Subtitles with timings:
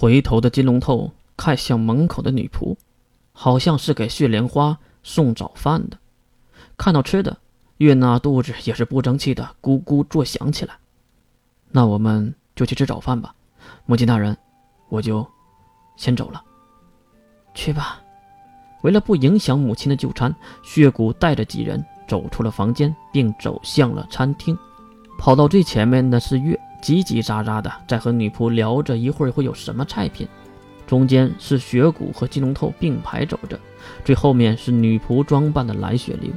[0.00, 2.74] 回头的金龙头看向门口的女仆，
[3.34, 5.98] 好像是给血莲花送早饭的。
[6.78, 7.36] 看到吃的，
[7.76, 10.72] 月娜肚子也是不争气的咕咕作响起来。
[11.68, 13.34] 那我们就去吃早饭吧，
[13.84, 14.34] 母亲大人，
[14.88, 15.26] 我就
[15.98, 16.42] 先走了。
[17.52, 18.00] 去吧。
[18.80, 24.56] 为了不影响母亲的就餐，血骨带着几人走出了房间，并走向了餐厅。
[25.18, 30.26] 跑到最前面的是月，叽叽喳喳的在和女仆聊着一会儿会有什么菜品。
[30.86, 33.58] 中间是雪骨和金龙透并排走着，
[34.04, 36.32] 最后面是女仆装扮的蓝雪玲。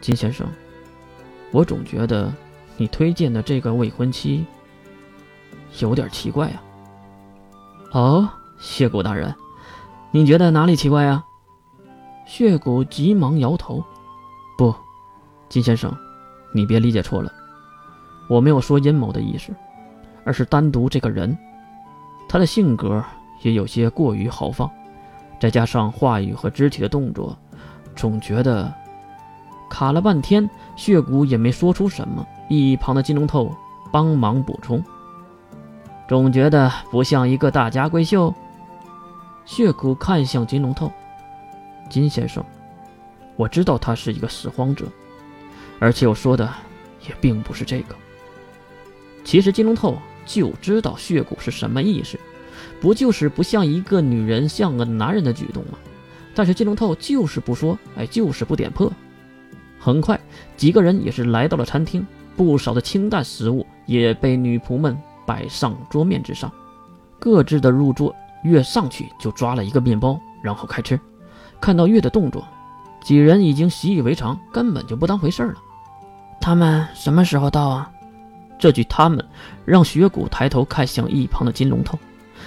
[0.00, 0.46] 金先生，
[1.52, 2.32] 我总觉得
[2.76, 4.44] 你推荐的这个未婚妻
[5.78, 6.62] 有点奇怪啊。
[7.92, 9.32] 哦，血骨大人，
[10.10, 11.24] 你觉得哪里奇怪啊？
[12.26, 13.84] 血骨急忙摇头
[14.58, 14.74] ：“不，
[15.48, 15.96] 金先生，
[16.52, 17.32] 你别理解错了。”
[18.30, 19.52] 我没有说阴谋的意思，
[20.24, 21.36] 而是单独这个人，
[22.28, 23.04] 他的性格
[23.42, 24.70] 也有些过于豪放，
[25.40, 27.36] 再加上话语和肢体的动作，
[27.96, 28.72] 总觉得
[29.68, 32.24] 卡了半天，血骨也没说出什么。
[32.48, 33.52] 一旁的金龙头
[33.90, 34.80] 帮忙补充，
[36.08, 38.32] 总觉得不像一个大家闺秀。
[39.44, 40.92] 血骨看向金龙头，
[41.88, 42.44] 金先生，
[43.34, 44.86] 我知道他是一个拾荒者，
[45.80, 46.48] 而且我说的
[47.08, 47.96] 也并不是这个。
[49.30, 52.18] 其实金龙透就知道血骨是什么意思，
[52.80, 55.78] 不就是不像一个女人像个男人的举动吗？
[56.34, 58.92] 但是金龙透就是不说，哎，就是不点破。
[59.78, 60.20] 很快，
[60.56, 62.04] 几个人也是来到了餐厅，
[62.36, 66.50] 不少的清淡食物也被女仆们摆上桌面之上，
[67.20, 68.12] 各自的入座。
[68.42, 70.98] 月上去就抓了一个面包，然后开吃。
[71.60, 72.44] 看到月的动作，
[73.04, 75.54] 几人已经习以为常，根本就不当回事了。
[76.40, 77.92] 他们什么时候到啊？
[78.60, 79.24] 这句“他们”
[79.64, 81.98] 让雪谷抬头看向一旁的金龙头，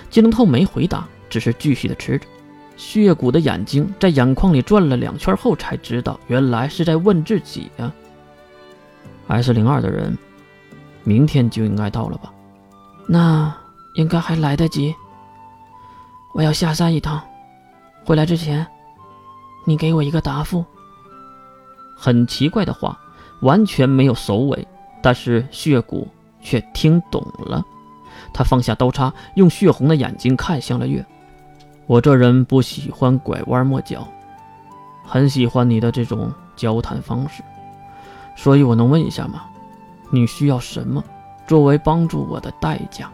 [0.10, 2.26] 金龙头没回答，只是继续的吃着。
[2.78, 7.92] 血谷的眼睛在眼眶里转了两圈后，才知道原来是在问自己呀。
[9.28, 10.18] S 零二的人，
[11.04, 12.32] 明天就应该到了吧？
[13.08, 13.54] 那
[13.96, 14.94] 应该还来得及。
[16.34, 17.22] 我要下山一趟，
[18.06, 18.66] 回来之前，
[19.66, 20.64] 你给我一个答复。
[21.96, 23.00] 很奇怪的话，
[23.42, 24.68] 完全没有首尾。
[25.04, 26.08] 但是血骨
[26.40, 27.62] 却听懂了，
[28.34, 31.06] 他放下刀叉，用血红的眼睛看向了月。
[31.88, 34.08] 我这人不喜欢拐弯抹角，
[35.04, 37.44] 很喜欢你的这种交谈方式，
[38.38, 39.44] 所以我能问一下吗？
[40.10, 41.04] 你需要什么
[41.46, 43.12] 作为帮助我的代价？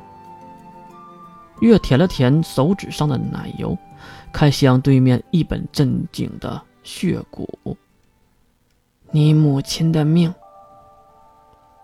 [1.61, 3.75] 月舔了舔手指上的奶油，
[4.31, 7.49] 看向对面一本正经的血骨
[9.09, 10.31] ：“你母亲的命。”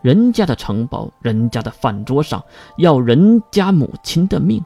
[0.05, 2.45] 人家的城堡，人家的饭桌上，
[2.77, 4.63] 要人家母亲的命，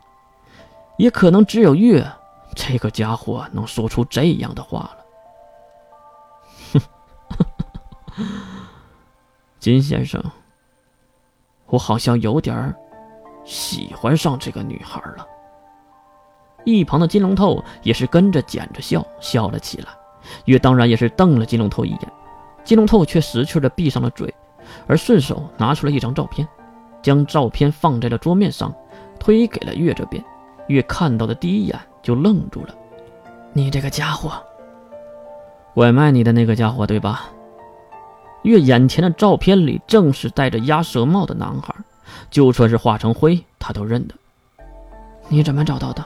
[0.98, 2.06] 也可能只有月
[2.54, 5.06] 这个家伙能说出这样的话了。
[9.62, 10.22] 金先生，
[11.68, 12.76] 我好像有点
[13.46, 15.26] 喜欢上这个女孩了。
[16.66, 19.88] 一旁的金龙头也是跟着捡着笑，笑了起来。
[20.44, 22.12] 月当然也是瞪了金龙头一眼，
[22.66, 24.36] 金龙头却识趣的闭上了嘴。
[24.88, 26.48] 而顺手拿出了一张照片，
[27.02, 28.74] 将照片放在了桌面上，
[29.20, 30.24] 推给了月这边。
[30.68, 32.76] 月看到的第一眼就愣住了
[33.54, 34.32] ：“你这个家伙，
[35.74, 37.30] 拐卖你的那个家伙，对吧？”
[38.44, 41.76] 月眼前的照片里正是戴着鸭舌帽的男孩，
[42.30, 44.16] 就算是化成灰，他都认得。
[45.28, 46.06] 你怎么找到的？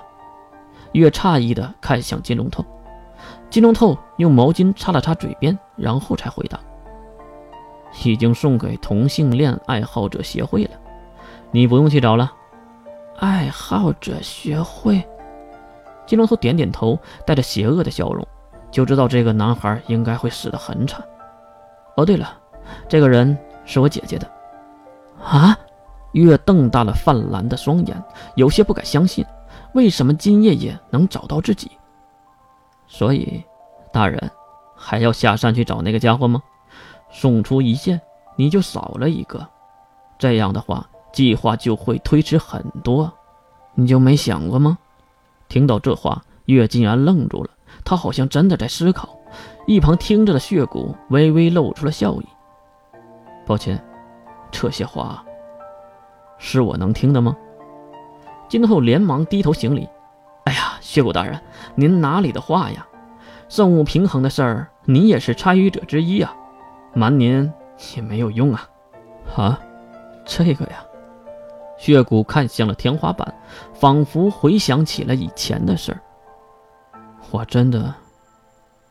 [0.94, 2.64] 月诧异的看向金龙透，
[3.50, 6.60] 金龙透用毛巾擦了擦嘴边，然后才回答。
[8.04, 10.72] 已经送给同性恋爱好者协会了，
[11.52, 12.32] 你不用去找了。
[13.18, 15.04] 爱好者协会，
[16.06, 18.28] 金龙头点点头，带着邪恶的笑容，
[18.72, 21.04] 就知道这个男孩应该会死得很惨。
[21.96, 22.38] 哦，对了，
[22.88, 24.30] 这个人是我姐姐的。
[25.24, 25.58] 啊！
[26.14, 28.04] 月瞪大了泛蓝的双眼，
[28.36, 29.26] 有些不敢相信，
[29.74, 31.72] 为什么金爷爷能找到自己？
[32.88, 33.44] 所以，
[33.92, 34.30] 大人
[34.76, 36.42] 还要下山去找那个家伙吗？
[37.14, 38.02] 送出一件，
[38.36, 39.48] 你就少了一个，
[40.18, 43.14] 这样的话，计划就会推迟很多。
[43.76, 44.78] 你就没想过吗？
[45.48, 47.52] 听到这话，月竟然愣住了，
[47.86, 49.16] 他好像真的在思考。
[49.66, 52.28] 一旁听着的血骨微微露出了笑意。
[53.46, 53.84] 抱歉，
[54.52, 55.24] 这些话
[56.38, 57.38] 是我能听的吗？
[58.50, 59.88] 金后连忙低头行礼。
[60.46, 61.40] 哎呀，血骨大人，
[61.76, 62.86] 您哪里的话呀？
[63.50, 66.36] 圣物平衡的事儿，你也是参与者之一啊。
[66.94, 67.52] 瞒您
[67.96, 68.70] 也没有用啊！
[69.36, 69.60] 啊，
[70.26, 70.86] 这个呀，
[71.78, 73.34] 血骨看向了天花板，
[73.74, 76.00] 仿佛回想起了以前的事儿。
[77.32, 77.94] 我真的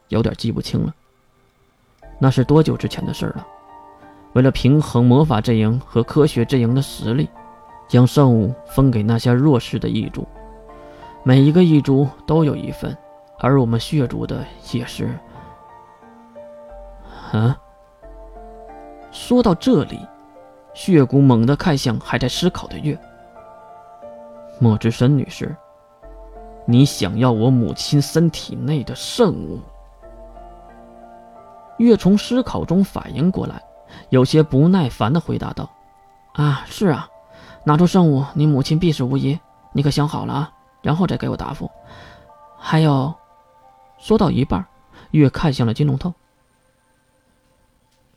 [0.08, 0.92] 有点记不清了，
[2.18, 3.46] 那是多久之前的事了？
[4.32, 7.28] 为了平衡魔法阵营和科学阵营的实力，
[7.86, 10.26] 将圣物分给那些弱势的异族，
[11.22, 12.96] 每一个异族都有一份，
[13.38, 15.08] 而我们血族的也是。
[17.30, 17.56] 啊！
[19.12, 20.00] 说到这里。
[20.74, 22.98] 血骨猛地看向还在思考的月。
[24.58, 25.54] 莫之深女士，
[26.64, 29.60] 你想要我母亲身体内的圣物？
[31.76, 33.62] 月从思考中反应过来，
[34.08, 35.68] 有些不耐烦的回答道
[36.32, 37.06] ：“啊，是啊，
[37.64, 39.38] 拿出圣物，你母亲必死无疑。
[39.72, 40.52] 你可想好了啊？
[40.80, 41.70] 然后再给我答复。
[42.56, 43.12] 还有，
[43.98, 44.64] 说到一半，
[45.10, 46.14] 月看向了金龙头。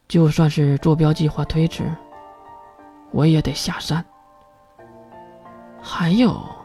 [0.07, 1.83] 就算是坐标计划推迟。”
[3.11, 4.03] 我也得下山。
[5.81, 6.64] 还有。